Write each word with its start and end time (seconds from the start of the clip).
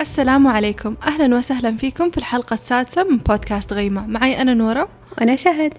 السلام 0.00 0.46
عليكم. 0.46 0.96
أهلا 1.02 1.36
وسهلا 1.36 1.76
فيكم 1.76 2.10
في 2.10 2.18
الحلقة 2.18 2.54
السادسة 2.54 3.04
من 3.04 3.16
بودكاست 3.16 3.72
غيمة. 3.72 4.06
معي 4.06 4.42
أنا 4.42 4.54
نورة. 4.54 4.88
وأنا 5.18 5.36
شهد. 5.36 5.74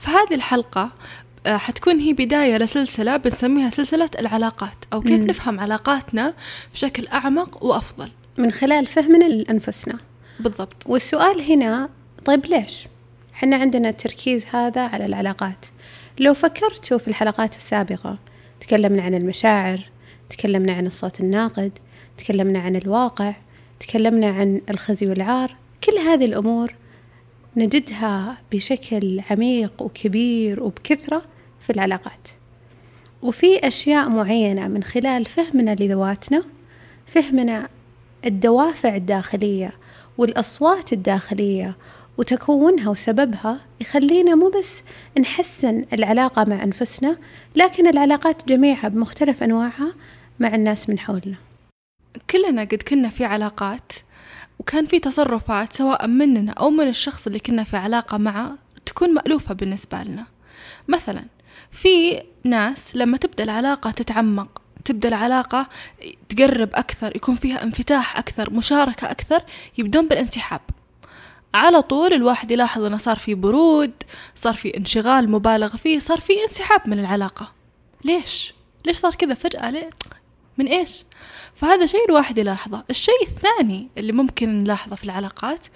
في 0.00 0.10
هذه 0.10 0.34
الحلقة 0.34 0.90
آه، 1.46 1.56
حتكون 1.56 1.98
هي 2.00 2.12
بداية 2.12 2.56
لسلسلة 2.56 3.16
بنسميها 3.16 3.70
سلسلة 3.70 4.10
العلاقات 4.18 4.84
أو 4.92 5.00
كيف 5.00 5.20
مم. 5.20 5.26
نفهم 5.26 5.60
علاقاتنا 5.60 6.34
بشكل 6.74 7.06
أعمق 7.06 7.64
وأفضل. 7.64 8.10
من 8.38 8.50
خلال 8.50 8.86
فهمنا 8.86 9.24
لأنفسنا. 9.24 9.98
بالضبط. 10.40 10.86
والسؤال 10.86 11.52
هنا 11.52 11.88
طيب 12.24 12.46
ليش؟ 12.46 12.86
حنا 13.32 13.56
عندنا 13.56 13.88
التركيز 13.88 14.46
هذا 14.52 14.80
على 14.80 15.06
العلاقات. 15.06 15.66
لو 16.18 16.34
فكرتوا 16.34 16.98
في 16.98 17.08
الحلقات 17.08 17.54
السابقة 17.54 18.18
تكلمنا 18.60 19.02
عن 19.02 19.14
المشاعر 19.14 19.80
تكلمنا 20.30 20.72
عن 20.72 20.86
الصوت 20.86 21.20
الناقد 21.20 21.78
تكلمنا 22.20 22.58
عن 22.58 22.76
الواقع 22.76 23.34
تكلمنا 23.80 24.26
عن 24.26 24.60
الخزي 24.70 25.06
والعار 25.06 25.56
كل 25.84 25.98
هذه 25.98 26.24
الأمور 26.24 26.74
نجدها 27.56 28.38
بشكل 28.52 29.20
عميق 29.30 29.82
وكبير 29.82 30.62
وبكثرة 30.62 31.22
في 31.60 31.70
العلاقات. 31.70 32.28
وفي 33.22 33.68
أشياء 33.68 34.08
معينة 34.08 34.68
من 34.68 34.82
خلال 34.82 35.24
فهمنا 35.24 35.74
لذواتنا 35.74 36.44
فهمنا 37.06 37.68
الدوافع 38.26 38.96
الداخلية 38.96 39.72
والأصوات 40.18 40.92
الداخلية 40.92 41.76
وتكونها 42.18 42.90
وسببها 42.90 43.60
يخلينا 43.80 44.34
مو 44.34 44.48
بس 44.58 44.82
نحسن 45.20 45.84
العلاقة 45.92 46.44
مع 46.44 46.64
أنفسنا 46.64 47.16
لكن 47.56 47.86
العلاقات 47.86 48.48
جميعها 48.48 48.88
بمختلف 48.88 49.42
أنواعها 49.42 49.94
مع 50.40 50.54
الناس 50.54 50.88
من 50.88 50.98
حولنا. 50.98 51.49
كلنا 52.30 52.62
قد 52.62 52.82
كنا 52.88 53.08
في 53.08 53.24
علاقات 53.24 53.92
وكان 54.58 54.86
في 54.86 54.98
تصرفات 54.98 55.72
سواء 55.72 56.06
مننا 56.06 56.52
أو 56.52 56.70
من 56.70 56.88
الشخص 56.88 57.26
اللي 57.26 57.38
كنا 57.38 57.64
في 57.64 57.76
علاقة 57.76 58.18
معه 58.18 58.58
تكون 58.86 59.14
مألوفة 59.14 59.54
بالنسبة 59.54 60.02
لنا 60.02 60.26
مثلا 60.88 61.22
في 61.70 62.22
ناس 62.44 62.96
لما 62.96 63.16
تبدأ 63.16 63.44
العلاقة 63.44 63.90
تتعمق 63.90 64.62
تبدأ 64.84 65.08
العلاقة 65.08 65.68
تقرب 66.28 66.68
أكثر 66.74 67.16
يكون 67.16 67.34
فيها 67.34 67.62
انفتاح 67.62 68.18
أكثر 68.18 68.52
مشاركة 68.52 69.10
أكثر 69.10 69.42
يبدون 69.78 70.08
بالانسحاب 70.08 70.60
على 71.54 71.82
طول 71.82 72.12
الواحد 72.12 72.50
يلاحظ 72.50 72.82
إنه 72.82 72.96
صار 72.96 73.18
في 73.18 73.34
برود 73.34 73.92
صار 74.34 74.54
في 74.54 74.76
انشغال 74.76 75.30
مبالغ 75.30 75.76
فيه 75.76 75.98
صار 75.98 76.20
في 76.20 76.32
انسحاب 76.44 76.88
من 76.88 76.98
العلاقة 76.98 77.52
ليش؟ 78.04 78.54
ليش 78.86 78.96
صار 78.96 79.14
كذا 79.14 79.34
فجأة 79.34 79.70
ليه؟ 79.70 79.90
من 80.58 80.66
إيش؟ 80.66 81.04
فهذا 81.54 81.86
شيء 81.86 82.04
الواحد 82.08 82.38
يلاحظه 82.38 82.84
الشيء 82.90 83.22
الثاني 83.22 83.88
اللي 83.98 84.12
ممكن 84.12 84.62
نلاحظه 84.62 84.96
في 84.96 85.04
العلاقات 85.04 85.66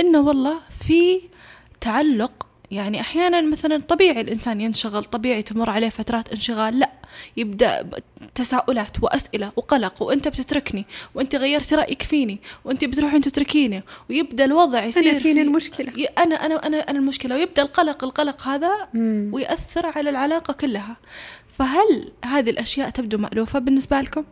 إنه 0.00 0.20
والله 0.20 0.60
في 0.80 1.20
تعلق 1.80 2.46
يعني 2.70 3.00
أحيانا 3.00 3.40
مثلا 3.40 3.78
طبيعي 3.78 4.20
الإنسان 4.20 4.60
ينشغل 4.60 5.04
طبيعي 5.04 5.42
تمر 5.42 5.70
عليه 5.70 5.88
فترات 5.88 6.28
انشغال 6.32 6.78
لأ 6.78 6.90
يبدأ 7.36 7.90
تساؤلات 8.34 9.02
وأسئلة 9.02 9.52
وقلق 9.56 10.02
وأنت 10.02 10.28
بتتركني 10.28 10.86
وأنت 11.14 11.36
غيرت 11.36 11.74
رأيك 11.74 12.02
فيني 12.02 12.40
وأنت 12.64 12.84
بتروحين 12.84 13.20
تتركيني 13.20 13.82
ويبدأ 14.10 14.44
الوضع 14.44 14.84
يصير 14.84 15.10
أنا 15.10 15.18
فيني 15.18 15.34
في- 15.34 15.42
المشكلة 15.42 15.92
ي- 15.96 16.04
أنا 16.04 16.34
أنا 16.46 16.66
أنا 16.66 16.76
أنا 16.78 16.98
المشكلة 16.98 17.34
ويبدأ 17.36 17.62
القلق 17.62 18.04
القلق 18.04 18.48
هذا 18.48 18.88
مم. 18.94 19.30
ويأثر 19.34 19.86
على 19.86 20.10
العلاقة 20.10 20.52
كلها 20.52 20.96
فهل 21.58 22.12
هذه 22.24 22.50
الأشياء 22.50 22.90
تبدو 22.90 23.18
مألوفة 23.18 23.58
بالنسبة 23.58 24.00
لكم؟ 24.00 24.24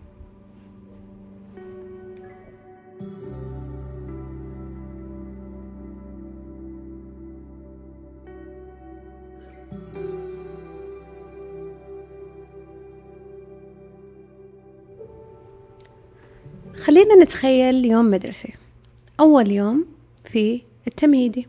خلينا 16.84 17.14
نتخيل 17.14 17.84
يوم 17.84 18.10
مدرسي 18.10 18.54
أول 19.20 19.50
يوم 19.50 19.86
في 20.24 20.62
التمهيدي 20.86 21.48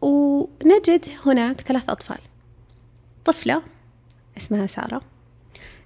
ونجد 0.00 1.04
هناك 1.26 1.60
ثلاث 1.60 1.82
أطفال. 1.88 2.18
طفلة 3.24 3.62
اسمها 4.36 4.66
سارة. 4.66 5.02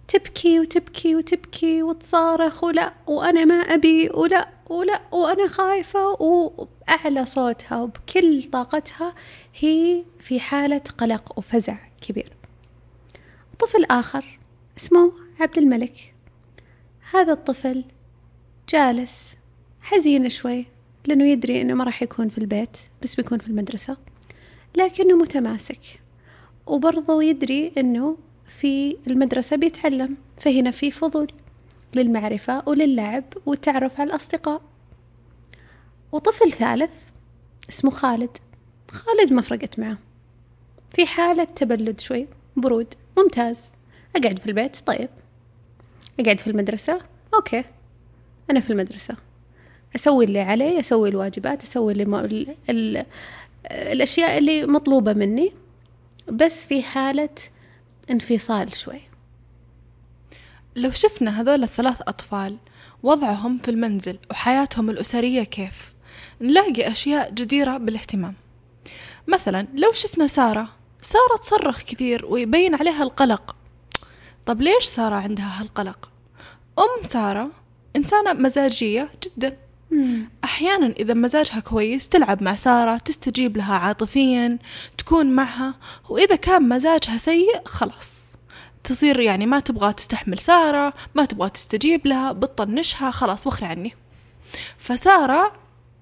تبكي 0.08 0.60
وتبكي 0.60 1.16
وتبكي 1.16 1.82
وتصارخ 1.82 2.64
ولا 2.64 2.92
وأنا 3.06 3.44
ما 3.44 3.54
أبي 3.54 4.10
ولا 4.10 4.48
ولا 4.68 5.00
وأنا 5.12 5.48
خايفة 5.48 6.22
وأعلى 6.22 7.26
صوتها 7.26 7.82
وبكل 7.82 8.44
طاقتها 8.44 9.14
هي 9.54 10.04
في 10.20 10.40
حالة 10.40 10.82
قلق 10.98 11.38
وفزع 11.38 11.76
كبير. 12.00 12.32
طفل 13.58 13.84
آخر 13.84 14.38
اسمه 14.78 15.12
عبد 15.40 15.58
الملك. 15.58 16.14
هذا 17.10 17.32
الطفل 17.32 17.84
جالس 18.72 19.36
حزين 19.80 20.28
شوي 20.28 20.66
لأنه 21.06 21.24
يدري 21.24 21.60
أنه 21.60 21.74
ما 21.74 21.84
راح 21.84 22.02
يكون 22.02 22.28
في 22.28 22.38
البيت 22.38 22.78
بس 23.02 23.14
بيكون 23.14 23.38
في 23.38 23.46
المدرسة 23.46 23.96
لكنه 24.76 25.16
متماسك. 25.16 26.00
وبرضه 26.66 27.22
يدري 27.22 27.72
أنه 27.78 28.16
في 28.46 28.96
المدرسة 29.06 29.56
بيتعلم 29.56 30.16
فهنا 30.38 30.70
في 30.70 30.90
فضول 30.90 31.32
للمعرفة 31.94 32.62
وللعب 32.68 33.24
والتعرف 33.46 34.00
على 34.00 34.10
الأصدقاء. 34.10 34.62
وطفل 36.12 36.52
ثالث 36.52 36.92
اسمه 37.68 37.90
خالد 37.90 38.36
خالد 38.90 39.32
ما 39.32 39.42
فرقت 39.42 39.78
معه. 39.78 39.98
في 40.94 41.06
حالة 41.06 41.44
تبلد 41.44 42.00
شوي 42.00 42.26
برود 42.56 42.94
ممتاز. 43.18 43.72
أقعد 44.16 44.38
في 44.38 44.46
البيت؟ 44.46 44.76
طيب. 44.76 45.08
أقعد 46.20 46.40
في 46.40 46.50
المدرسة؟ 46.50 47.00
okay. 47.34 47.64
أنا 48.50 48.60
في 48.60 48.70
المدرسة. 48.70 49.16
أسوي 49.96 50.24
اللي 50.24 50.40
علي 50.40 50.80
أسوي 50.80 51.08
الواجبات 51.08 51.62
أسوي 51.62 51.92
اللي 51.92 52.04
ما 52.04 52.24
ال... 52.24 52.56
ال... 52.70 53.04
الأشياء 53.70 54.38
اللي 54.38 54.66
مطلوبة 54.66 55.12
مني 55.12 55.52
بس 56.28 56.66
في 56.66 56.82
حالة 56.82 57.28
انفصال 58.10 58.76
شوي. 58.76 59.00
لو 60.76 60.90
شفنا 60.90 61.40
هذول 61.40 61.62
الثلاث 61.62 62.00
أطفال 62.00 62.56
وضعهم 63.02 63.58
في 63.58 63.70
المنزل 63.70 64.18
وحياتهم 64.30 64.90
الأسرية 64.90 65.42
كيف؟ 65.42 65.94
نلاقي 66.40 66.88
أشياء 66.92 67.30
جديرة 67.30 67.76
بالاهتمام. 67.76 68.34
مثلا 69.28 69.66
لو 69.74 69.92
شفنا 69.92 70.26
سارة 70.26 70.68
سارة 71.02 71.36
تصرخ 71.40 71.82
كثير 71.82 72.26
ويبين 72.26 72.74
عليها 72.74 73.02
القلق. 73.02 73.56
طب 74.46 74.60
ليش 74.60 74.84
سارة 74.84 75.14
عندها 75.14 75.60
هالقلق؟ 75.60 76.10
أم 76.78 77.04
سارة 77.04 77.50
إنسانة 77.96 78.32
مزاجية 78.32 79.10
جدا. 79.24 79.56
أحيانا 80.44 80.86
إذا 80.86 81.14
مزاجها 81.14 81.60
كويس 81.60 82.08
تلعب 82.08 82.42
مع 82.42 82.54
سارة 82.54 82.96
تستجيب 82.96 83.56
لها 83.56 83.74
عاطفيا 83.74 84.58
تكون 84.98 85.26
معها 85.26 85.74
وإذا 86.08 86.36
كان 86.36 86.68
مزاجها 86.68 87.16
سيء 87.16 87.60
خلاص. 87.64 88.30
تصير 88.84 89.20
يعني 89.20 89.46
ما 89.46 89.60
تبغى 89.60 89.92
تستحمل 89.92 90.38
سارة 90.38 90.94
ما 91.14 91.24
تبغى 91.24 91.50
تستجيب 91.50 92.06
لها 92.06 92.32
بتطنشها 92.32 93.10
خلاص 93.10 93.46
وخري 93.46 93.66
عني. 93.66 93.94
فسارة 94.78 95.52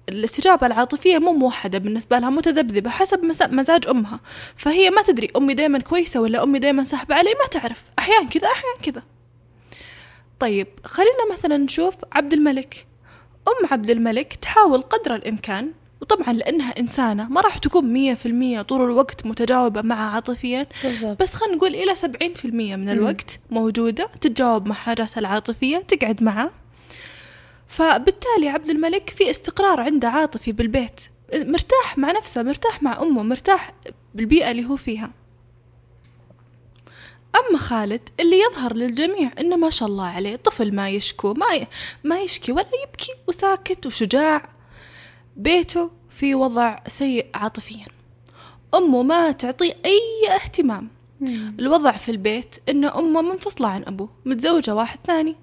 الاستجابة 0.09 0.67
العاطفية 0.67 1.17
مو 1.17 1.33
موحدة 1.33 1.77
بالنسبة 1.77 2.19
لها 2.19 2.29
متذبذبة 2.29 2.89
حسب 2.89 3.25
مزاج 3.51 3.87
أمها. 3.87 4.19
فهي 4.55 4.89
ما 4.89 5.01
تدري 5.01 5.27
أمي 5.37 5.53
دايما 5.53 5.79
كويسة 5.79 6.19
ولا 6.21 6.43
أمي 6.43 6.59
دايما 6.59 6.83
سحبة 6.83 7.15
علي 7.15 7.29
ما 7.29 7.47
تعرف. 7.47 7.83
أحيان 7.99 8.27
كذا 8.27 8.47
أحيان 8.47 8.75
كذا. 8.93 9.03
طيب 10.39 10.67
خلينا 10.85 11.31
مثلا 11.31 11.57
نشوف 11.57 11.95
عبد 12.11 12.33
الملك. 12.33 12.85
أم 13.47 13.67
عبد 13.71 13.89
الملك 13.89 14.33
تحاول 14.33 14.81
قدر 14.81 15.15
الإمكان 15.15 15.71
وطبعا 16.01 16.33
لأنها 16.33 16.79
إنسانة 16.79 17.29
ما 17.29 17.41
راح 17.41 17.57
تكون 17.57 17.85
مية 17.93 18.13
في 18.13 18.25
المية 18.25 18.61
طول 18.61 18.81
الوقت 18.81 19.25
متجاوبة 19.25 19.81
معها 19.81 20.15
عاطفيا. 20.15 20.67
بالضبط. 20.83 21.21
بس 21.21 21.33
خلينا 21.33 21.55
نقول 21.55 21.75
إلى 21.75 21.95
سبعين 21.95 22.33
في 22.33 22.45
المية 22.45 22.75
من 22.75 22.89
الوقت 22.89 23.39
موجودة 23.51 24.09
تتجاوب 24.21 24.67
مع 24.67 24.75
حاجاتها 24.75 25.19
العاطفية 25.19 25.77
تقعد 25.77 26.23
معه 26.23 26.51
فبالتالي 27.67 28.49
عبد 28.49 28.69
الملك 28.69 29.09
في 29.09 29.29
استقرار 29.29 29.79
عنده 29.81 30.07
عاطفي 30.07 30.51
بالبيت 30.51 31.01
مرتاح 31.33 31.97
مع 31.97 32.11
نفسه 32.11 32.43
مرتاح 32.43 32.83
مع 32.83 33.01
أمه 33.01 33.23
مرتاح 33.23 33.73
بالبيئة 34.15 34.51
اللي 34.51 34.65
هو 34.65 34.75
فيها. 34.75 35.11
أما 37.39 37.57
خالد 37.57 38.09
اللي 38.19 38.39
يظهر 38.39 38.73
للجميع 38.73 39.31
إنه 39.39 39.55
ما 39.55 39.69
شاء 39.69 39.89
الله 39.89 40.05
عليه 40.05 40.35
طفل 40.35 40.75
ما 40.75 40.89
يشكو 40.89 41.33
ما 41.33 41.55
ي... 41.55 41.67
ما 42.03 42.19
يشكي 42.19 42.51
ولا 42.51 42.69
يبكي 42.83 43.11
وساكت 43.27 43.85
وشجاع. 43.85 44.49
بيته 45.35 45.91
في 46.09 46.35
وضع 46.35 46.79
سيء 46.87 47.25
عاطفيا. 47.33 47.85
أمه 48.75 49.03
ما 49.03 49.31
تعطيه 49.31 49.77
أي 49.85 50.35
اهتمام. 50.35 50.89
الوضع 51.59 51.91
في 51.91 52.11
البيت 52.11 52.55
إن 52.69 52.85
أمه 52.85 53.21
منفصلة 53.21 53.67
عن 53.67 53.83
أبوه 53.87 54.09
متزوجة 54.25 54.75
واحد 54.75 54.99
ثاني 55.07 55.35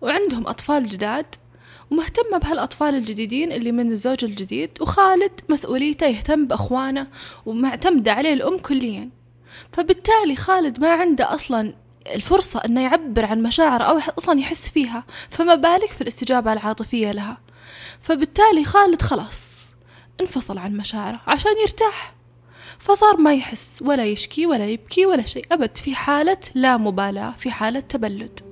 وعندهم 0.00 0.46
أطفال 0.46 0.88
جداد 0.88 1.26
ومهتمة 1.90 2.38
بهالأطفال 2.38 2.94
الجديدين 2.94 3.52
اللي 3.52 3.72
من 3.72 3.90
الزوج 3.90 4.24
الجديد 4.24 4.70
وخالد 4.80 5.32
مسؤوليته 5.48 6.06
يهتم 6.06 6.46
بأخوانه 6.46 7.06
ومعتمدة 7.46 8.12
عليه 8.12 8.32
الأم 8.32 8.58
كليا. 8.58 9.10
فبالتالي 9.72 10.36
خالد 10.36 10.80
ما 10.80 10.92
عنده 10.92 11.34
أصلا 11.34 11.74
الفرصة 12.06 12.60
أنه 12.64 12.80
يعبر 12.80 13.24
عن 13.24 13.42
مشاعره 13.42 13.84
أو 13.84 14.00
أصلا 14.18 14.40
يحس 14.40 14.70
فيها 14.70 15.04
فما 15.30 15.54
بالك 15.54 15.88
في 15.88 16.00
الاستجابة 16.00 16.52
العاطفية 16.52 17.12
لها. 17.12 17.38
فبالتالي 18.02 18.64
خالد 18.64 19.02
خلاص 19.02 19.44
انفصل 20.20 20.58
عن 20.58 20.76
مشاعره 20.76 21.20
عشان 21.26 21.52
يرتاح. 21.60 22.14
فصار 22.78 23.16
ما 23.16 23.34
يحس 23.34 23.70
ولا 23.82 24.04
يشكي 24.04 24.46
ولا 24.46 24.66
يبكي 24.66 25.06
ولا 25.06 25.22
شيء. 25.22 25.44
أبد 25.52 25.76
في 25.76 25.94
حالة 25.94 26.38
لا 26.54 26.76
مبالاة 26.76 27.34
في 27.38 27.50
حالة 27.50 27.80
تبلد. 27.80 28.49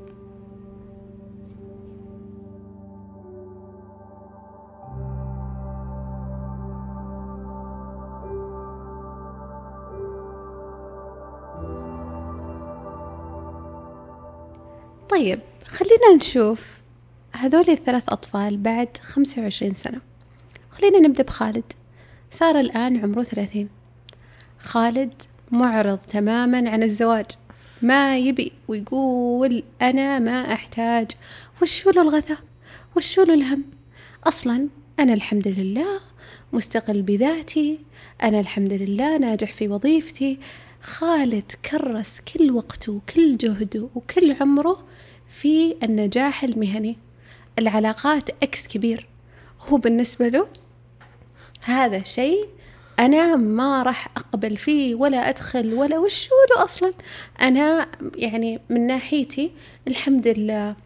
طيب 15.18 15.40
خلينا 15.66 16.14
نشوف. 16.16 16.78
هذول 17.32 17.64
الثلاث 17.68 18.02
أطفال 18.08 18.56
بعد 18.56 18.96
خمسة 19.02 19.42
وعشرين 19.42 19.74
سنة. 19.74 20.00
خلينا 20.70 20.98
نبدأ 20.98 21.22
بخالد. 21.22 21.64
سارة 22.30 22.60
الآن 22.60 22.96
عمره 22.96 23.22
ثلاثين. 23.22 23.68
خالد 24.58 25.12
معرض 25.50 25.98
تماما 25.98 26.70
عن 26.70 26.82
الزواج. 26.82 27.26
ما 27.82 28.18
يبي 28.18 28.52
ويقول 28.68 29.62
أنا 29.82 30.18
ما 30.18 30.52
أحتاج. 30.52 31.10
وشو 31.62 31.90
له 31.90 32.02
الغثاء 32.02 32.38
وشو 32.96 33.22
له 33.22 33.34
الهم؟ 33.34 33.64
أصلا 34.26 34.68
أنا 34.98 35.14
الحمد 35.14 35.48
لله 35.48 36.00
مستقل 36.52 37.02
بذاتي. 37.02 37.78
أنا 38.22 38.40
الحمد 38.40 38.72
لله 38.72 39.18
ناجح 39.18 39.52
في 39.52 39.68
وظيفتي. 39.68 40.38
خالد 40.82 41.52
كرس 41.70 42.20
كل 42.20 42.50
وقته 42.50 42.92
وكل 42.92 43.36
جهده 43.36 43.88
وكل 43.94 44.36
عمره 44.40 44.88
في 45.28 45.76
النجاح 45.82 46.44
المهني. 46.44 46.98
العلاقات 47.58 48.30
أكس 48.42 48.66
كبير. 48.66 49.06
هو 49.68 49.76
بالنسبة 49.76 50.28
له 50.28 50.48
هذا 51.60 52.02
شيء 52.02 52.48
أنا 52.98 53.36
ما 53.36 53.82
راح 53.82 54.08
أقبل 54.16 54.56
فيه 54.56 54.94
ولا 54.94 55.28
أدخل 55.28 55.74
ولا 55.74 55.98
وشو 55.98 56.34
له 56.56 56.64
أصلا. 56.64 56.92
أنا 57.42 57.86
يعني 58.16 58.60
من 58.70 58.86
ناحيتي 58.86 59.50
الحمد 59.88 60.28
لله 60.28 60.76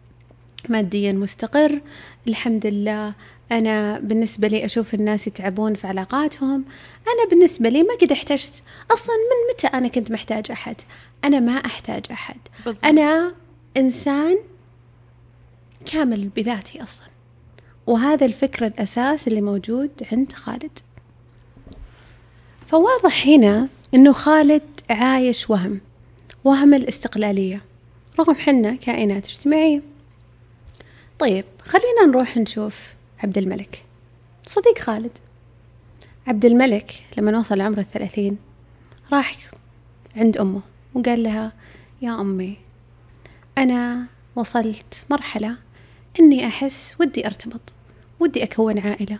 ماديا 0.69 1.11
مستقر. 1.11 1.81
الحمد 2.27 2.65
لله 2.65 3.13
أنا 3.51 3.99
بالنسبة 3.99 4.47
لي 4.47 4.65
أشوف 4.65 4.93
الناس 4.93 5.27
يتعبون 5.27 5.75
في 5.75 5.87
علاقاتهم. 5.87 6.65
أنا 7.07 7.29
بالنسبة 7.29 7.69
لي 7.69 7.83
ما 7.83 7.95
قد 8.01 8.11
احتجت. 8.11 8.63
أصلا 8.91 9.15
من 9.15 9.53
متى 9.53 9.67
أنا 9.67 9.87
كنت 9.87 10.11
محتاج 10.11 10.51
أحد؟ 10.51 10.75
أنا 11.23 11.39
ما 11.39 11.51
أحتاج 11.51 12.05
أحد. 12.11 12.37
بالضبط. 12.65 12.85
أنا 12.85 13.33
إنسان 13.77 14.37
كامل 15.85 16.27
بذاتي 16.27 16.83
أصلا. 16.83 17.07
وهذا 17.87 18.25
الفكر 18.25 18.65
الأساس 18.65 19.27
اللي 19.27 19.41
موجود 19.41 19.89
عند 20.11 20.31
خالد. 20.31 20.79
فواضح 22.67 23.27
هنا 23.27 23.67
أنه 23.93 24.11
خالد 24.11 24.61
عايش 24.89 25.49
وهم 25.49 25.81
وهم 26.43 26.73
الاستقلالية 26.73 27.61
رغم 28.19 28.35
حنا 28.35 28.75
كائنات 28.75 29.27
اجتماعية. 29.27 29.81
طيب 31.19 31.45
خلينا 31.61 32.05
نروح 32.07 32.37
نشوف 32.37 32.93
عبد 33.23 33.37
الملك. 33.37 33.85
صديق 34.45 34.79
خالد. 34.79 35.17
عبد 36.27 36.45
الملك 36.45 36.93
لما 37.17 37.39
وصل 37.39 37.61
عمر 37.61 37.77
الثلاثين 37.77 38.37
راح 39.13 39.37
عند 40.15 40.37
أمه 40.37 40.61
وقال 40.93 41.23
لها 41.23 41.51
يا 42.01 42.21
أمي 42.21 42.57
أنا 43.57 44.05
وصلت 44.35 45.05
مرحلة 45.09 45.57
إني 46.19 46.47
أحس 46.47 46.95
ودي 46.99 47.27
أرتبط 47.27 47.73
ودي 48.19 48.43
أكون 48.43 48.79
عائلة 48.79 49.19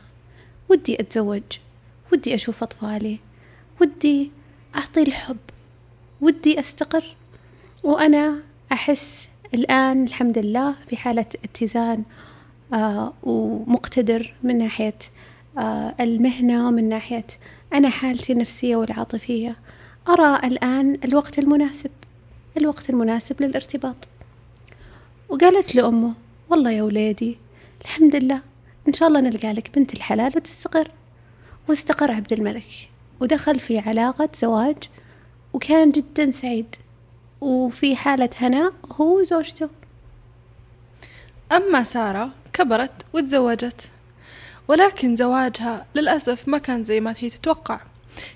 ودي 0.69 0.99
أتزوج 0.99 1.43
ودي 2.13 2.35
أشوف 2.35 2.63
أطفالي 2.63 3.19
ودي 3.81 4.31
أعطي 4.75 5.01
الحب 5.03 5.37
ودي 6.21 6.59
أستقر. 6.59 7.15
وأنا 7.83 8.39
أحس 8.71 9.29
الآن 9.53 10.03
الحمد 10.03 10.37
لله 10.37 10.75
في 10.87 10.97
حالة 10.97 11.25
اتزان 11.43 12.03
آه 12.73 13.13
ومقتدر 13.23 14.33
من 14.43 14.57
ناحية 14.57 14.97
آه 15.57 15.95
المهنة 15.99 16.67
ومن 16.67 16.89
ناحية 16.89 17.27
أنا 17.73 17.89
حالتي 17.89 18.33
النفسية 18.33 18.75
والعاطفية. 18.75 19.55
أرى 20.09 20.47
الآن 20.47 20.97
الوقت 21.03 21.39
المناسب 21.39 21.91
الوقت 22.57 22.89
المناسب 22.89 23.41
للارتباط. 23.41 23.95
وقالت 25.33 25.75
لأمه 25.75 26.13
والله 26.49 26.71
يا 26.71 26.83
ولادي 26.83 27.37
الحمد 27.81 28.15
لله 28.15 28.41
إن 28.87 28.93
شاء 28.93 29.07
الله 29.07 29.19
نلقى 29.19 29.53
لك 29.53 29.75
بنت 29.75 29.93
الحلال 29.93 30.31
وتستقر. 30.35 30.91
واستقر 31.69 32.11
عبد 32.11 32.33
الملك 32.33 32.65
ودخل 33.19 33.59
في 33.59 33.79
علاقة 33.79 34.29
زواج 34.39 34.75
وكان 35.53 35.91
جدا 35.91 36.31
سعيد 36.31 36.75
وفي 37.41 37.95
حالة 37.95 38.29
هناء 38.37 38.73
هو 38.91 39.19
وزوجته. 39.19 39.69
أما 41.51 41.83
سارة 41.83 42.31
كبرت 42.53 43.05
وتزوجت 43.13 43.89
ولكن 44.67 45.15
زواجها 45.15 45.85
للأسف 45.95 46.47
ما 46.47 46.57
كان 46.57 46.83
زي 46.83 46.99
ما 46.99 47.15
هي 47.17 47.29
تتوقع. 47.29 47.79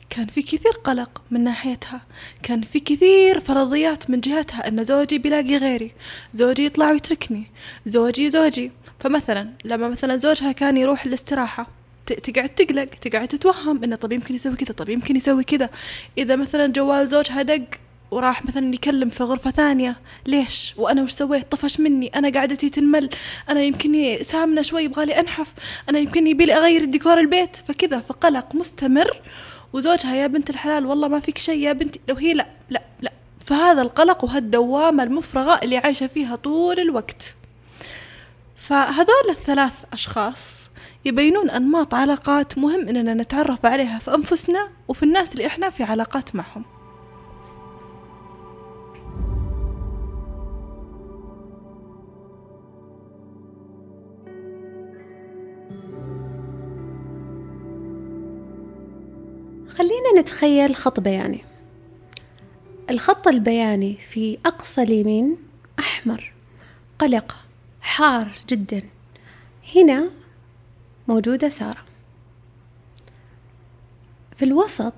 كان 0.10 0.28
في 0.28 0.42
كثير 0.42 0.72
قلق 0.84 1.22
من 1.32 1.44
ناحيتها. 1.44 2.02
كان 2.44 2.62
في 2.62 2.80
كثير 2.80 3.40
فرضيات 3.40 4.10
من 4.10 4.20
جهتها 4.20 4.68
أن 4.68 4.84
زوجي 4.84 5.18
بيلاقي 5.18 5.58
غيري. 5.58 5.92
زوجي 6.34 6.66
يطلع 6.66 6.92
ويتركني. 6.92 7.44
زوجي 7.86 8.30
زوجي. 8.30 8.72
فمثلا 9.00 9.50
لما 9.66 9.90
مثلا 9.90 10.18
زوجها 10.18 10.52
كان 10.52 10.78
يروح 10.78 11.06
الاستراحة 11.06 11.68
تقعد 12.06 12.50
تقلق 12.50 12.86
تقعد 12.86 13.28
تتوهم 13.28 13.84
إنه 13.84 13.96
طب 13.96 14.12
يمكن 14.12 14.36
يسوي 14.36 14.56
كذا 14.56 14.74
طب 14.74 14.90
يمكن 14.90 15.16
يسوي 15.16 15.44
كذا. 15.44 15.70
إذا 16.18 16.36
مثلا 16.36 16.68
جوال 16.68 17.08
زوجها 17.08 17.42
دق 17.42 17.64
وراح 18.12 18.46
مثلا 18.46 18.74
يكلم 18.74 19.10
في 19.10 19.24
غرفة 19.24 19.52
ثانية 19.52 19.96
ليش؟ 20.28 20.74
وأنا 20.78 21.04
وش 21.04 21.12
سويت؟ 21.12 21.52
طفش 21.52 21.80
مني. 21.80 22.08
أنا 22.08 22.40
قعدتي 22.40 22.70
تنمل 22.70 23.10
أنا 23.50 23.62
يمكن 23.62 24.18
سامنة 24.22 24.62
شوي 24.62 24.84
يبغالي 24.84 25.20
أنحف. 25.20 25.54
أنا 25.90 26.00
يمكن 26.00 26.28
يبي 26.28 26.46
لي 26.46 26.54
أغير 26.54 26.86
ديكور 26.86 27.20
البيت. 27.20 27.56
فكذا 27.56 28.00
فقلق 28.00 28.56
مستمر. 28.56 29.22
وزوجها 29.74 30.16
يا 30.16 30.28
بنت 30.28 30.50
الحلال 30.50 30.86
والله 30.86 31.08
ما 31.08 31.20
فيك 31.20 31.38
شيء 31.38 31.60
يا 31.60 31.74
بنتي 31.74 32.00
لو 32.10 32.16
هي 32.16 32.34
لا 32.34 32.48
لا 32.70 32.82
لا. 33.02 33.12
فهذا 33.46 33.82
القلق 33.82 34.24
وهالدوامة 34.24 35.04
المفرغة 35.04 35.60
اللي 35.64 35.78
عايشة 35.78 36.08
فيها 36.08 36.36
طول 36.36 36.80
الوقت. 36.80 37.36
فهذول 38.56 39.30
الثلاث 39.30 39.74
أشخاص 39.94 40.70
يبينون 41.06 41.50
أنماط 41.50 41.94
علاقات 41.94 42.58
مهم 42.58 42.88
أننا 42.88 43.14
نتعرف 43.14 43.66
عليها 43.66 44.00
في 44.00 44.16
أنفسنا 44.16 44.70
وفي 44.88 45.04
الناس 45.04 45.32
اللي 45.32 45.48
إحنا 45.48 45.70
في 45.70 45.84
علاقات 45.84 46.36
معهم. 46.36 46.66
خلينا 59.78 60.20
نتخيل 60.20 60.76
خط 60.76 61.00
بياني. 61.00 61.44
الخط 62.90 63.28
البياني 63.28 63.94
في 63.94 64.38
أقصى 64.46 64.84
اليمين 64.84 65.38
أحمر 65.80 66.34
قلق 67.00 67.36
حار 67.82 68.32
جدا. 68.50 68.82
هنا 69.76 70.10
موجودة 71.08 71.50
سارة. 71.50 71.86
في 74.36 74.46
الوسط 74.46 74.94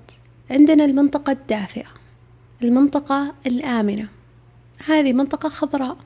عندنا 0.50 0.84
المنطقة 0.84 1.32
الدافئة 1.32 1.88
المنطقة 2.62 3.34
الآمنة. 3.46 4.08
هذه 4.86 5.12
منطقة 5.12 5.48
خضراء 5.48 5.96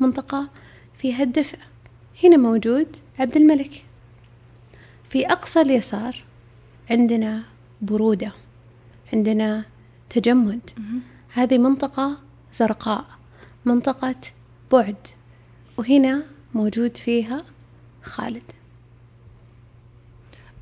منطقة 0.00 0.48
فيها 0.98 1.22
الدفء. 1.22 1.58
هنا 2.24 2.36
موجود 2.36 2.96
عبد 3.18 3.36
الملك. 3.36 3.84
في 5.08 5.26
أقصى 5.26 5.60
اليسار 5.60 6.24
عندنا 6.90 7.44
برودة. 7.82 8.32
عندنا 9.12 9.64
تجمد. 10.10 10.70
هذه 11.34 11.58
منطقة 11.58 12.18
زرقاء 12.54 13.04
منطقة 13.64 14.16
بعد. 14.72 15.06
وهنا 15.76 16.22
موجود 16.54 16.96
فيها 16.96 17.44
خالد. 18.02 18.42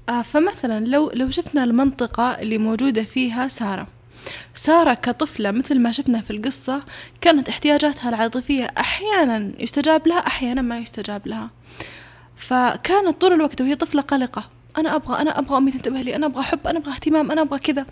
آه 0.09 0.23
فمثلا 0.23 0.85
لو 0.85 1.11
لو 1.15 1.31
شفنا 1.31 1.65
المنطقة 1.65 2.31
اللي 2.31 2.59
موجودة 2.59 3.03
فيها 3.03 3.49
سارة. 3.49 3.87
سارة 4.55 4.95
كطفلة 4.95 5.51
مثل 5.51 5.79
ما 5.81 5.93
شفنا 5.93 6.21
في 6.21 6.31
القصة 6.31 6.83
كانت 7.21 7.49
احتياجاتها 7.49 8.09
العاطفية 8.09 8.65
أحيانا 8.65 9.53
يستجاب 9.63 10.09
لها 10.09 10.19
أحيانا 10.19 10.63
ما 10.63 10.79
يستجاب 10.79 11.27
لها. 11.27 11.51
فكانت 12.37 13.21
طول 13.21 13.33
الوقت 13.33 13.61
وهي 13.61 13.75
طفلة 13.75 14.03
قلقة. 14.03 14.51
أنا 14.79 14.97
أبغى 14.97 15.23
أنا 15.23 15.39
أبغى 15.39 15.57
أمي 15.57 15.71
تنتبه 15.71 16.01
لي 16.01 16.17
أنا 16.17 16.27
أبغى 16.27 16.43
حب 16.43 16.67
أنا 16.67 16.79
أبغى 16.79 16.93
اهتمام 16.93 17.31
أنا 17.31 17.43
أبغى 17.43 17.59
كذا. 17.59 17.87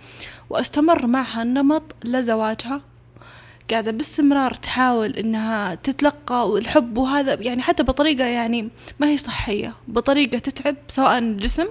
وأستمر 0.51 1.07
معها 1.07 1.43
النمط 1.43 1.83
لزواجها 2.05 2.81
قاعدة 3.71 3.91
باستمرار 3.91 4.55
تحاول 4.55 5.11
إنها 5.11 5.75
تتلقى 5.75 6.59
الحب 6.59 6.99
وهذا 6.99 7.35
يعني 7.35 7.63
حتى 7.63 7.83
بطريقة 7.83 8.25
يعني 8.25 8.69
ما 9.01 9.09
هي 9.09 9.17
صحية. 9.17 9.75
بطريقة 9.89 10.39
تتعب 10.39 10.77
سواء 10.89 11.19
الجسم 11.19 11.67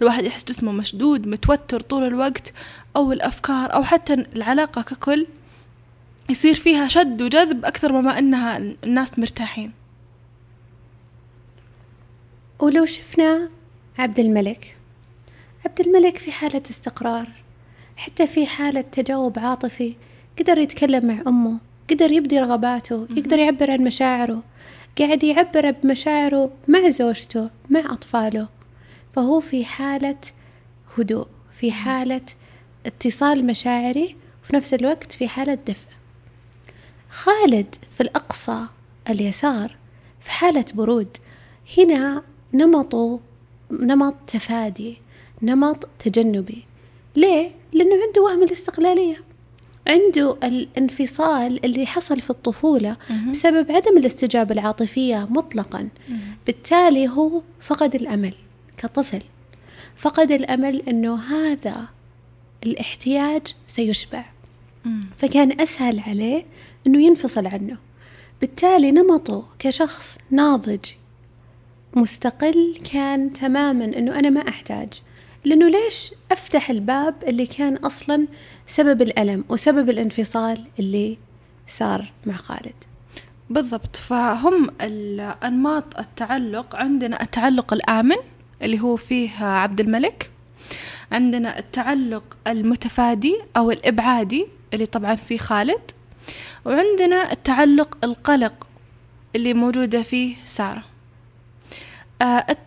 الواحد 0.00 0.24
يحس 0.24 0.44
جسمه 0.44 0.72
مشدود 0.72 1.26
متوتر 1.26 1.80
طول 1.80 2.02
الوقت 2.02 2.52
أو 2.96 3.12
الأفكار 3.12 3.74
أو 3.74 3.82
حتى 3.84 4.14
العلاقة 4.14 4.82
ككل 4.82 5.26
يصير 6.28 6.54
فيها 6.54 6.88
شد 6.88 7.22
وجذب 7.22 7.64
أكثر 7.64 7.92
مما 7.92 8.18
أنها 8.18 8.56
الناس 8.56 9.18
مرتاحين. 9.18 9.72
ولو 12.58 12.84
شفنا 12.84 13.48
عبد 13.98 14.18
الملك. 14.18 14.76
عبد 15.66 15.80
الملك 15.80 16.18
في 16.18 16.32
حالة 16.32 16.62
استقرار 16.70 17.28
حتى 17.96 18.26
في 18.26 18.46
حالة 18.46 18.80
تجاوب 18.80 19.38
عاطفي 19.38 19.94
قدر 20.38 20.58
يتكلم 20.58 21.06
مع 21.06 21.22
أمه 21.26 21.58
قدر 21.90 22.10
يبدي 22.10 22.38
رغباته 22.38 23.06
يقدر 23.10 23.38
يعبر 23.38 23.70
عن 23.70 23.80
مشاعره 23.80 24.42
قاعد 24.98 25.24
يعبر 25.24 25.70
بمشاعره 25.70 26.50
مع 26.68 26.88
زوجته 26.88 27.50
مع 27.70 27.80
أطفاله. 27.80 28.48
فهو 29.12 29.40
في 29.40 29.64
حالة 29.64 30.18
هدوء 30.98 31.26
في 31.52 31.72
حالة 31.72 32.22
اتصال 32.86 33.46
مشاعري 33.46 34.16
وفي 34.42 34.56
نفس 34.56 34.74
الوقت 34.74 35.12
في 35.12 35.28
حالة 35.28 35.54
دفء. 35.54 35.88
خالد 37.10 37.74
في 37.90 38.00
الأقصى 38.00 38.66
اليسار 39.10 39.76
في 40.20 40.30
حالة 40.30 40.64
برود. 40.74 41.16
هنا 41.78 42.22
نمطه 42.54 43.20
نمط 43.70 44.14
تفادي 44.26 44.96
نمط 45.42 45.88
تجنبي. 45.98 46.64
ليه؟ 47.16 47.50
لأنه 47.72 47.94
عنده 48.06 48.22
وهم 48.22 48.42
الاستقلالية. 48.42 49.22
عنده 49.86 50.36
الانفصال 50.44 51.64
اللي 51.64 51.86
حصل 51.86 52.20
في 52.20 52.30
الطفولة 52.30 52.96
بسبب 53.30 53.72
عدم 53.72 53.96
الاستجابة 53.96 54.54
العاطفية 54.54 55.26
مطلقا. 55.30 55.88
بالتالي 56.46 57.08
هو 57.08 57.42
فقد 57.60 57.94
الأمل 57.94 58.34
كطفل. 58.76 59.22
فقد 59.96 60.32
الأمل 60.32 60.82
أنه 60.88 61.16
هذا 61.16 61.88
الاحتياج 62.66 63.42
سيشبع. 63.66 64.24
فكان 65.18 65.60
أسهل 65.60 66.00
عليه 66.00 66.46
أنه 66.86 67.02
ينفصل 67.02 67.46
عنه. 67.46 67.78
بالتالي 68.40 68.92
نمطه 68.92 69.48
كشخص 69.58 70.18
ناضج 70.30 70.84
مستقل 71.96 72.78
كان 72.92 73.32
تماما 73.32 73.84
أنه 73.84 74.18
أنا 74.18 74.30
ما 74.30 74.48
أحتاج. 74.48 74.88
لأنه 75.44 75.68
ليش 75.68 76.12
أفتح 76.32 76.70
الباب 76.70 77.14
اللي 77.28 77.46
كان 77.46 77.76
أصلا 77.76 78.26
سبب 78.66 79.02
الألم 79.02 79.44
وسبب 79.48 79.90
الانفصال 79.90 80.64
اللي 80.78 81.18
صار 81.68 82.12
مع 82.26 82.36
خالد؟ 82.36 82.74
بالضبط. 83.50 83.96
فهم 83.96 84.70
أنماط 85.44 85.98
التعلق. 85.98 86.76
عندنا 86.76 87.22
التعلق 87.22 87.72
الآمن 87.72 88.16
اللي 88.62 88.80
هو 88.80 88.96
فيه 88.96 89.44
عبد 89.44 89.80
الملك. 89.80 90.30
عندنا 91.12 91.58
التعلق 91.58 92.36
المتفادي 92.46 93.36
أو 93.56 93.70
الإبعادي 93.70 94.46
اللي 94.74 94.86
طبعا 94.86 95.14
فيه 95.14 95.38
خالد. 95.38 95.90
وعندنا 96.64 97.32
التعلق 97.32 97.98
القلق 98.04 98.66
اللي 99.36 99.54
موجودة 99.54 100.02
فيه 100.02 100.36
سارة. 100.46 100.82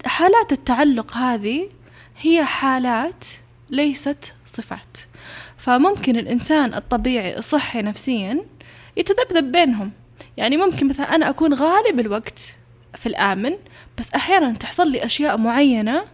حالات 0.05 0.51
التعلق 0.51 1.17
هذه 1.17 1.69
هي 2.21 2.45
حالات 2.45 3.25
ليست 3.69 4.33
صفات. 4.45 4.97
فممكن 5.57 6.15
الإنسان 6.15 6.73
الطبيعي 6.73 7.37
الصحي 7.37 7.81
نفسيا 7.81 8.45
يتذبذب 8.97 9.51
بينهم. 9.51 9.91
يعني 10.37 10.57
ممكن 10.57 10.87
مثلا 10.87 11.15
أنا 11.15 11.29
أكون 11.29 11.53
غالب 11.53 11.99
الوقت 11.99 12.39
في 12.95 13.05
الآمن 13.05 13.51
بس 13.97 14.09
أحيانا 14.15 14.53
تحصل 14.53 14.91
لي 14.91 15.05
أشياء 15.05 15.37
معينة 15.37 16.05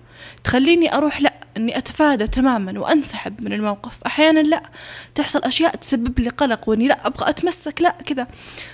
تخليني 0.44 0.94
أروح 0.94 1.22
لأ 1.22 1.34
إني 1.58 1.78
أتفادى 1.78 2.28
تماما 2.28 2.80
وأنسحب 2.80 3.42
من 3.42 3.54
الموقف. 3.54 3.98
أحيانا 4.06 4.40
لا 4.40 4.64
تحصل 5.16 5.40
أشياء 5.40 5.76
تسبب 5.76 6.20
لي 6.20 6.30
قلق 6.30 6.70
وإني 6.70 6.88
لا 6.88 7.08
أبغى 7.08 7.30
أتمسك 7.30 7.82
لا 7.82 7.96
كذا. 8.06 8.28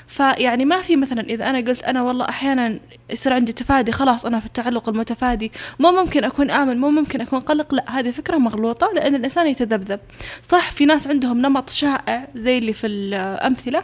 فيعني 0.08 0.66
ما 0.66 0.82
في 0.82 0.96
مثلا 0.96 1.22
إذا 1.22 1.50
أنا 1.50 1.58
قلت 1.58 1.84
أنا 1.84 2.02
والله 2.02 2.30
أحيانا 2.30 2.80
يصير 3.10 3.34
عندي 3.34 3.54
تفادي 3.54 3.92
خلاص 3.92 4.26
أنا 4.26 4.40
في 4.40 4.46
التعلق 4.46 4.90
المتفادي 4.90 5.52
مو 5.80 5.92
ممكن 5.92 6.24
أكون 6.24 6.52
آمن 6.52 6.78
مو 6.78 6.90
ممكن 6.90 7.22
أكون 7.22 7.40
قلق 7.40 7.74
لا 7.74 8.00
هذه 8.00 8.12
فكرة 8.12 8.38
مغلوطة 8.38 8.92
لأن 8.96 9.16
الإنسان 9.16 9.48
يتذبذب. 9.48 10.00
صح 10.44 10.72
في 10.72 10.86
ناس 10.86 11.08
عندهم 11.08 11.42
نمط 11.42 11.70
شائع 11.70 12.28
زي 12.36 12.58
اللي 12.58 12.74
في 12.74 12.88
الأمثلة 12.88 13.84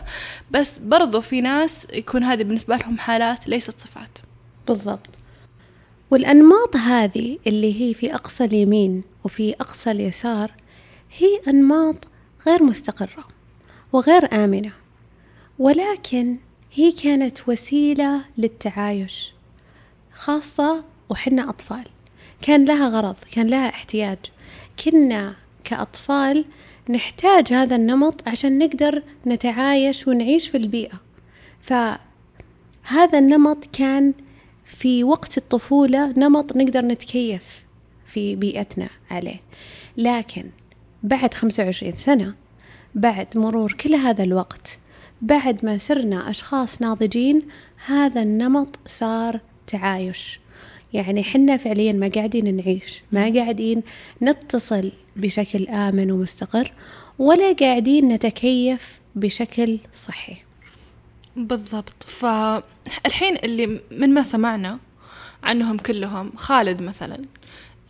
بس 0.52 0.80
برضو 0.80 1.22
في 1.22 1.42
ناس 1.42 1.88
يكون 1.94 2.24
هذه 2.24 2.44
بالنسبة 2.44 2.78
لهم 2.78 2.98
حالات 2.98 3.48
ليست 3.48 3.82
صفات. 3.82 4.18
بالضبط. 4.68 5.17
والأنماط 6.12 6.76
هذه 6.76 7.40
اللي 7.48 7.82
هي 7.82 7.94
في 7.94 8.16
أقصى 8.16 8.44
اليمين 8.46 9.04
وفي 9.24 9.54
أقصى 9.54 9.92
اليسار 9.92 10.52
هي 11.18 11.40
أنماط 11.48 11.96
غير 12.48 12.64
مستقرة 12.64 13.28
وغير 13.94 14.34
آمنة 14.34 14.72
ولكن 15.60 16.38
هي 16.74 16.92
كانت 16.92 17.50
وسيلة 17.50 18.26
للتعايش 18.38 19.34
خاصة 20.14 20.84
وحنا 21.10 21.50
أطفال. 21.50 21.84
كان 22.42 22.66
لها 22.66 22.90
غرض 22.90 23.16
كان 23.32 23.48
لها 23.48 23.70
احتياج. 23.70 24.18
كنا 24.84 25.36
كأطفال 25.64 26.46
نحتاج 26.90 27.54
هذا 27.54 27.76
النمط 27.76 28.28
عشان 28.28 28.58
نقدر 28.58 29.04
نتعايش 29.28 30.08
ونعيش 30.08 30.50
في 30.50 30.58
البيئة. 30.58 31.00
فهذا 31.62 33.20
النمط 33.20 33.66
كان 33.74 34.14
في 34.68 35.04
وقت 35.04 35.38
الطفولة 35.38 36.14
نمط 36.18 36.56
نقدر 36.56 36.82
نتكيف 36.82 37.66
في 38.06 38.36
بيئتنا 38.36 38.90
عليه. 39.12 39.40
لكن 39.98 40.44
بعد 41.04 41.34
25 41.34 41.98
سنة 41.98 42.36
بعد 42.96 43.28
مرور 43.38 43.72
كل 43.72 43.96
هذا 43.96 44.24
الوقت 44.24 44.80
بعد 45.22 45.66
ما 45.66 45.78
صرنا 45.78 46.30
أشخاص 46.30 46.82
ناضجين 46.82 47.42
هذا 47.86 48.22
النمط 48.22 48.80
صار 48.88 49.40
تعايش. 49.68 50.40
يعني 50.94 51.24
حنا 51.24 51.58
فعليا 51.58 51.94
ما 51.94 52.12
قاعدين 52.16 52.56
نعيش 52.56 53.04
ما 53.12 53.34
قاعدين 53.34 53.84
نتصل 54.22 54.92
بشكل 55.16 55.68
آمن 55.68 56.12
ومستقر 56.12 56.74
ولا 57.20 57.54
قاعدين 57.54 58.08
نتكيف 58.08 59.00
بشكل 59.16 59.80
صحي. 59.94 60.47
بالضبط. 61.38 62.04
فالحين 62.04 63.36
اللي 63.36 63.82
من 63.92 64.14
ما 64.14 64.24
سمعنا 64.24 64.80
عنهم 65.44 65.78
كلهم 65.78 66.32
خالد 66.36 66.82
مثلا 66.82 67.26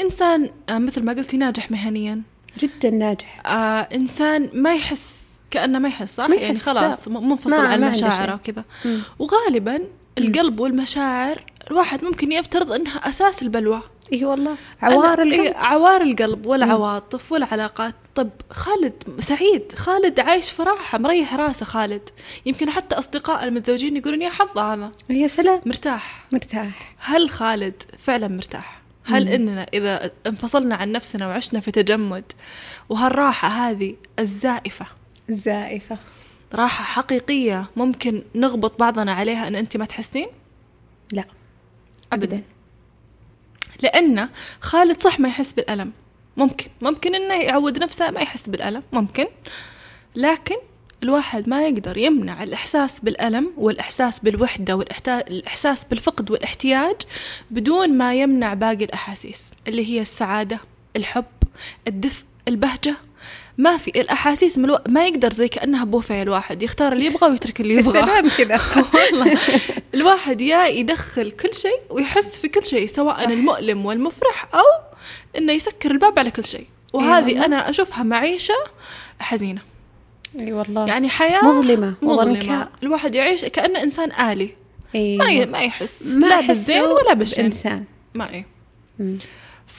إنسان 0.01 0.50
آه، 0.70 0.77
مثل 0.77 1.04
ما 1.04 1.13
قلتي 1.13 1.38
ناجح 1.38 1.72
مهنيا. 1.72 2.22
جدا 2.60 2.89
ناجح. 2.89 3.42
آه 3.46 3.80
إنسان 3.96 4.50
ما 4.54 4.75
يحس 4.75 5.27
كأنه 5.51 5.80
ما 5.80 5.88
يحس 5.88 6.16
صح؟ 6.16 6.25
ما 6.30 6.36
يعني 6.36 6.54
يحس 6.54 6.68
يعني 6.68 6.80
خلاص 6.80 7.08
منفصل 7.08 7.54
عن 7.54 7.92
مشاعره 7.92 8.36
وكذا. 8.36 8.63
وغالبا 9.20 9.80
القلب 10.18 10.60
والمشاعر 10.60 11.44
الواحد 11.68 12.04
ممكن 12.04 12.32
يفترض 12.32 12.72
إنها 12.72 12.98
أساس 12.98 13.42
البلوى. 13.42 13.82
إي 14.14 14.26
والله. 14.26 14.58
عوار 14.82 15.22
القلب. 15.22 15.42
إيه 15.42 15.56
عوار 15.56 16.02
القلب 16.02 16.46
والعواطف 16.46 17.32
والعلاقات 17.32 17.96
طب 18.16 18.30
خالد 18.52 18.94
سعيد 19.20 19.72
خالد 19.76 20.20
عايش 20.20 20.52
في 20.52 20.64
راحة 20.64 20.98
مريح 20.98 21.34
راسه 21.36 21.66
خالد. 21.66 22.10
يمكن 22.46 22.70
حتى 22.70 22.96
أصدقاء 22.96 23.44
المتزوجين 23.44 23.98
يقولون 23.98 24.22
يا 24.22 24.30
حظ 24.30 24.58
هذا. 24.58 24.92
يا 25.10 25.28
سلام. 25.28 25.62
مرتاح. 25.66 26.26
مرتاح. 26.32 26.94
هل 26.98 27.30
خالد 27.30 27.84
فعلا 27.98 28.28
مرتاح؟ 28.28 28.82
هل 29.06 29.26
مم. 29.26 29.32
إننا 29.32 29.68
إذا 29.74 30.12
انفصلنا 30.28 30.76
عن 30.76 30.92
نفسنا 30.92 31.28
وعشنا 31.28 31.60
في 31.60 31.72
تجمد 31.72 32.24
وهالراحة 32.90 33.48
هذه 33.48 33.96
الزائفة. 34.20 34.86
الزائفة. 35.30 35.98
راحة 36.56 36.84
حقيقية 36.84 37.66
ممكن 37.76 38.24
نغبط 38.36 38.80
بعضنا 38.80 39.14
عليها 39.14 39.48
أن 39.48 39.56
أنت 39.56 39.78
ما 39.78 39.86
تحسين؟ 39.86 40.28
لا. 41.12 41.24
أبدا. 42.14 42.42
لأن 43.81 44.29
خالد 44.62 45.01
صح 45.01 45.19
ما 45.19 45.29
يحس 45.29 45.53
بالألم. 45.53 45.91
ممكن. 46.38 46.67
ممكن 46.81 47.15
إنه 47.15 47.34
يعود 47.34 47.79
نفسه 47.79 48.12
ما 48.12 48.22
يحس 48.22 48.50
بالألم. 48.50 48.84
ممكن. 48.93 49.27
لكن 50.15 50.55
الواحد 51.03 51.50
ما 51.50 51.67
يقدر 51.67 51.98
يمنع 51.98 52.43
الإحساس 52.43 53.00
بالألم 53.00 53.53
والإحساس 53.57 54.19
بالوحدة 54.19 54.75
والإحساس 54.75 55.86
بالفقد 55.86 56.31
والاحتياج 56.31 56.96
بدون 57.51 57.98
ما 57.98 58.13
يمنع 58.15 58.53
باقي 58.53 58.84
الأحاسيس 58.84 59.51
اللي 59.67 59.86
هي 59.89 60.01
السعادة 60.01 60.60
الحب 60.96 61.25
الدفء 61.88 62.24
البهجة. 62.48 62.96
ما 63.58 63.77
في 63.77 63.88
الأحاسيس 64.01 64.58
من 64.58 64.66
ألو... 64.66 64.80
ما 64.89 65.08
يقدر 65.08 65.34
زي 65.34 65.48
كأنها 65.48 65.86
بوفيه 65.86 66.22
الواحد 66.22 66.63
يختار 66.63 66.94
اللي 66.94 67.06
يبغى 67.06 67.30
ويترك 67.30 67.62
اللي 67.62 67.74
يبغى 67.74 67.92
سلام 68.01 68.30
كذا 68.38 68.60
والله. 68.94 69.39
الواحد 69.94 70.42
يا 70.42 70.68
يدخل 70.68 71.32
كل 71.32 71.54
شيء 71.54 71.80
ويحس 71.89 72.39
في 72.39 72.48
كل 72.48 72.66
شيء 72.66 72.88
سواء 72.88 73.16
صح. 73.16 73.22
المؤلم 73.22 73.86
والمفرح 73.86 74.48
أو 74.54 74.86
إنه 75.38 75.54
يسكر 75.54 75.92
الباب 75.92 76.20
على 76.20 76.32
كل 76.32 76.46
شيء. 76.46 76.68
وهذه. 76.94 77.46
أنا 77.46 77.70
أشوفها 77.70 78.04
معيشة 78.04 78.56
حزينة. 79.20 79.62
إي 80.39 80.54
والله. 80.54 80.88
يعني 80.88 81.10
حياة 81.10 81.42
مظلمة 81.42 81.94
وضنكاء 82.01 82.70
الواحد 82.84 83.16
يعيش 83.16 83.46
كانه 83.46 83.84
إنسان 83.84 84.12
آلي. 84.12 84.50
إي 84.96 85.18
ما 85.18 85.25
ي... 85.25 85.46
ما 85.46 85.60
يحس. 85.60 86.04
ما 86.04 86.27
لا 86.27 86.42
بالزين 86.42 86.82
ولا 86.82 87.13
بالشين 87.13 87.50
بإنسان 87.50 87.84
ما 88.13 88.44
مم. 89.00 89.18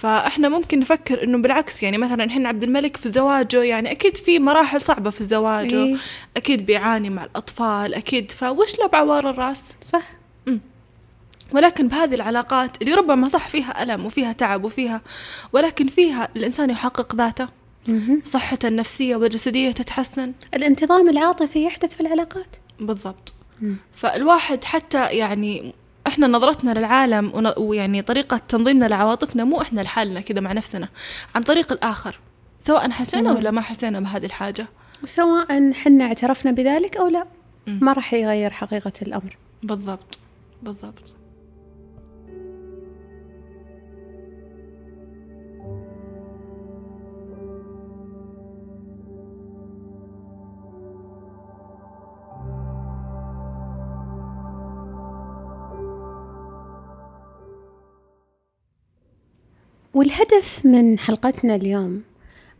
فاحنا 0.00 0.48
ممكن 0.48 0.78
نفكر 0.78 1.24
إنه 1.24 1.38
بالعكس 1.38 1.82
يعني 1.82 1.98
مثلا 1.98 2.24
الحين 2.24 2.46
عبد 2.46 2.62
الملك 2.62 2.96
في 2.96 3.08
زواجه 3.08 3.62
يعني 3.62 3.90
أكيد 3.90 4.16
في 4.16 4.38
مراحل 4.38 4.80
صعبة 4.80 5.10
في 5.10 5.24
زواجه 5.24 5.84
إيه. 5.84 5.96
أكيد 6.36 6.66
بيعاني 6.66 7.10
مع 7.10 7.24
الأطفال 7.24 7.94
أكيد 7.94 8.30
فوش 8.30 8.78
له 8.78 8.86
بعوار 8.86 9.30
الرأس؟ 9.30 9.62
صح. 9.82 10.02
ولكن 11.52 11.88
بهذه 11.88 12.14
العلاقات 12.14 12.82
اللي 12.82 12.94
ربما 12.94 13.28
صح 13.28 13.48
فيها 13.48 13.82
ألم 13.82 14.06
وفيها 14.06 14.32
تعب 14.32 14.64
وفيها 14.64 15.00
ولكن 15.52 15.86
فيها 15.86 16.28
الإنسان 16.36 16.70
يحقق 16.70 17.14
ذاته. 17.14 17.48
صحته 18.24 18.68
النفسية 18.68 19.16
والجسديه 19.16 19.72
تتحسن. 19.72 20.32
الانتظام 20.54 21.08
العاطفي 21.08 21.64
يحدث 21.64 21.94
في 21.94 22.00
العلاقات. 22.00 22.56
بالضبط. 22.80 23.34
فالواحد 23.94 24.64
حتى 24.64 25.04
يعني 25.04 25.74
إحنا 26.08 26.26
نظرتنا 26.26 26.78
للعالم 26.78 27.52
ويعني 27.56 28.02
طريقة 28.02 28.36
تنظيمنا 28.36 28.84
لعواطفنا 28.84 29.44
مو 29.44 29.60
إحنا 29.60 29.80
لحالنا 29.80 30.20
كذا 30.20 30.40
مع 30.40 30.52
نفسنا 30.52 30.88
عن 31.34 31.42
طريق 31.42 31.72
الآخر 31.72 32.18
سواء 32.60 32.90
حسينا. 32.90 33.32
ولا 33.32 33.50
ما 33.50 33.60
حسينا 33.60 34.00
بهذه 34.00 34.26
الحاجة 34.26 34.66
وسواء 35.02 35.72
حنا 35.72 36.04
اعترفنا 36.04 36.50
بذلك 36.50 36.96
أو 36.96 37.08
لا. 37.08 37.24
ما 37.66 37.92
راح 37.92 38.14
يغير 38.14 38.50
حقيقة 38.50 38.92
الأمر 39.02 39.36
بالضبط 39.62 40.18
بالضبط 40.62 41.14
والهدف 59.98 60.66
من 60.66 60.98
حلقتنا 60.98 61.54
اليوم 61.54 62.02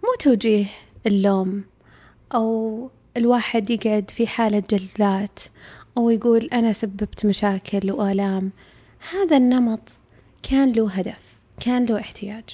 مو 0.05 0.15
توجيه 0.21 0.67
اللوم 1.07 1.65
أو 2.35 2.91
الواحد 3.17 3.71
يقعد 3.71 4.11
في 4.11 4.27
حالة 4.27 4.63
جلد 4.71 4.89
ذات 4.99 5.39
أو 5.99 6.11
يقول 6.11 6.45
أنا 6.45 6.73
سببت 6.73 7.27
مشاكل 7.27 7.91
وآلام. 7.91 8.51
هذا 9.13 9.37
النمط 9.37 9.97
كان 10.43 10.73
له 10.73 10.91
هدف 10.91 11.39
كان 11.61 11.85
له 11.85 12.01
احتياج 12.01 12.45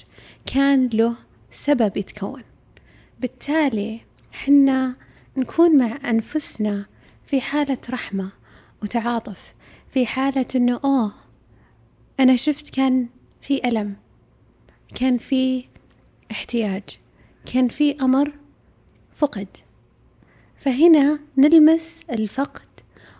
كان 0.45 0.89
له 0.93 1.13
سبب 1.51 1.97
يتكون. 1.97 2.43
بالتالي 3.19 3.99
حنا 4.31 4.95
نكون 5.37 5.77
مع 5.77 6.09
أنفسنا 6.09 6.85
في 7.25 7.41
حالة 7.41 7.77
رحمة 7.89 8.29
وتعاطف 8.83 9.55
في 9.89 10.05
حالة 10.05 10.45
إنه 10.55 10.79
أوه 10.85 11.11
أنا 12.19 12.35
شفت 12.35 12.69
كان 12.69 13.07
في 13.41 13.67
ألم. 13.67 14.04
كان 14.95 15.17
في 15.17 15.65
احتياج 16.31 16.83
كان 17.53 17.67
في 17.67 17.95
أمر 18.01 18.33
فقد. 19.15 19.47
فهنا 20.57 21.19
نلمس 21.37 22.01
الفقد 22.09 22.67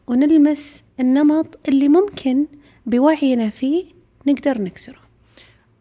ونلمس 0.08 0.84
النمط 1.00 1.60
اللي 1.68 1.90
ممكن 1.90 2.46
بوعينا 2.86 3.50
فيه 3.50 3.86
نقدر 4.28 4.62
نكسره. 4.62 5.00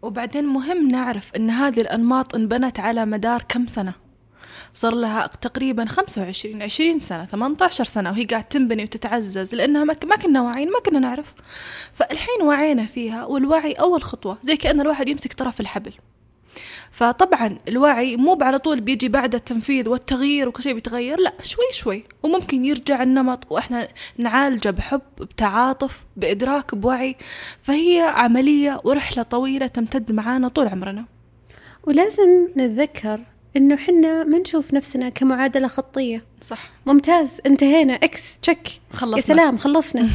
وبعدين 0.02 0.44
مهم 0.44 0.88
نعرف 0.88 1.34
إن 1.36 1.50
هذه 1.50 1.80
الأنماط 1.80 2.34
انبنت 2.34 2.80
على 2.80 3.06
مدار 3.06 3.42
كم 3.48 3.66
سنة؟ 3.66 4.03
صار 4.74 4.94
لها 4.94 5.26
تقريبا 5.26 5.84
25 5.84 6.62
20 6.62 6.98
سنة 6.98 7.24
18 7.24 7.84
سنة 7.84 8.10
وهي 8.10 8.24
قاعد 8.24 8.44
تنبني 8.44 8.84
وتتعزز 8.84 9.54
لأنها 9.54 9.84
ما 9.84 9.96
ما 10.04 10.16
كنا 10.16 10.42
واعيين 10.42 10.70
ما 10.70 10.80
كنا 10.80 10.98
نعرف. 10.98 11.34
فالحين 11.94 12.42
وعينا 12.42 12.86
فيها 12.86 13.24
والوعي 13.24 13.72
أول 13.72 14.02
خطوة 14.02 14.38
زي 14.42 14.56
كأن 14.56 14.80
الواحد 14.80 15.08
يمسك 15.08 15.32
طرف 15.32 15.60
الحبل. 15.60 15.92
فطبعا 16.90 17.58
الوعي 17.68 18.16
مو 18.16 18.38
على 18.40 18.58
طول 18.58 18.80
بيجي 18.80 19.08
بعد 19.08 19.34
التنفيذ 19.34 19.88
والتغيير 19.88 20.48
وكل 20.48 20.62
شيء 20.62 20.74
بيتغير 20.74 21.20
لا 21.20 21.32
شوي 21.42 21.72
شوي. 21.72 22.04
وممكن 22.22 22.64
يرجع 22.64 23.02
النمط 23.02 23.52
وإحنا 23.52 23.88
نعالجه 24.18 24.70
بحب 24.70 25.02
بتعاطف 25.20 26.04
بإدراك 26.16 26.74
بوعي. 26.74 27.16
فهي 27.62 28.00
عملية 28.00 28.80
ورحلة 28.84 29.22
طويلة 29.22 29.66
تمتد 29.66 30.12
معانا 30.12 30.48
طول 30.48 30.68
عمرنا. 30.68 31.04
ولازم 31.84 32.48
نتذكر 32.56 33.20
إنه 33.56 33.76
حنا 33.76 34.24
ما 34.24 34.38
نشوف 34.38 34.74
نفسنا 34.74 35.08
كمعادلة 35.08 35.68
خطية. 35.68 36.22
صح. 36.40 36.70
ممتاز. 36.86 37.40
انتهينا. 37.46 37.94
إكس 37.94 38.38
تشك 38.38 38.68
خلصنا. 38.92 39.16
يا 39.16 39.22
سلام 39.22 39.56
خلصنا. 39.56 40.08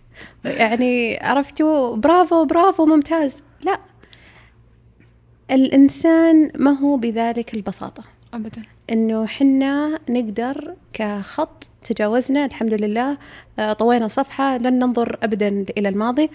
يعني 0.44 1.18
عرفتوا؟ 1.20 1.96
برافو 1.96 2.44
برافو 2.44 2.86
ممتاز. 2.86 3.36
لا. 3.64 3.78
الإنسان 5.50 6.50
ما 6.54 6.70
هو 6.70 6.96
بذلك 6.96 7.54
البساطة. 7.54 8.02
أبدا. 8.34 8.62
إنه 8.90 9.26
حنا 9.26 9.98
نقدر 10.08 10.74
كخط 10.92 11.70
تجاوزنا 11.84 12.44
الحمد 12.44 12.74
لله. 12.74 13.18
آه، 13.58 13.72
طوينا 13.72 14.08
صفحة 14.08 14.58
لن 14.58 14.78
ننظر 14.78 15.18
ابدا 15.22 15.64
إلى 15.78 15.88
الماضي. 15.88 16.30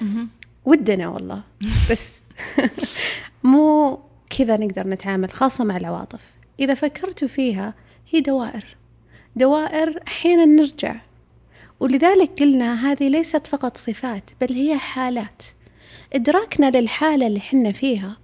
ودنا 0.66 1.08
والله. 1.08 1.42
بس 1.92 2.12
مو 3.44 4.00
كذا 4.38 4.58
نقدر 4.58 4.88
نتعامل 4.88 5.32
خاصة 5.32 5.64
مع 5.64 5.78
العواطف. 5.78 6.37
إذا 6.60 6.74
فكرتوا 6.74 7.28
فيها 7.28 7.74
هي 8.12 8.22
دوائر. 8.22 8.66
دوائر 9.36 10.04
أحيانا 10.08 10.46
نرجع. 10.46 10.96
ولذلك 11.80 12.40
قلنا 12.40 12.92
هذه 12.92 13.10
ليست 13.10 13.48
فقط 13.48 13.78
صفات 13.78 14.24
بل 14.42 14.54
هي 14.54 14.78
حالات. 14.78 15.44
إدراكنا 16.14 16.72
للحالة 16.72 17.28
اللي 17.28 17.40
حنا 17.40 17.72
فيها. 17.72 18.18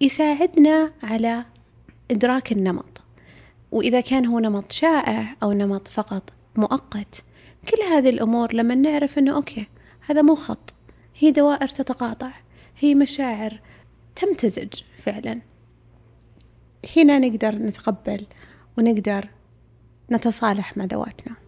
يساعدنا 0.00 0.92
على 1.02 1.44
إدراك 2.10 2.52
النمط. 2.52 3.02
وإذا 3.72 4.00
كان 4.00 4.26
هو 4.26 4.38
نمط 4.38 4.72
شائع 4.72 5.36
أو 5.42 5.52
نمط 5.52 5.88
فقط 5.88 6.32
مؤقت 6.56 7.24
كل 7.70 7.82
هذه 7.92 8.10
الأمور 8.10 8.54
لما 8.54 8.74
نعرف 8.74 9.18
أنه 9.18 9.34
أوكي 9.34 9.66
هذا 10.06 10.22
مو 10.22 10.34
خط. 10.34 10.74
هي 11.18 11.30
دوائر 11.30 11.68
تتقاطع. 11.68 12.30
هي 12.78 12.94
مشاعر 12.94 13.60
تمتزج 14.16 14.72
فعلا. 14.98 15.40
هنا 16.96 17.18
نقدر 17.18 17.54
نتقبل 17.54 18.26
ونقدر 18.78 19.28
نتصالح 20.10 20.76
مع 20.76 20.84
ذواتنا. 20.84 21.43